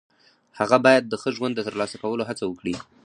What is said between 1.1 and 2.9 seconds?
ښه ژوند د ترلاسه کولو هڅه وکړي.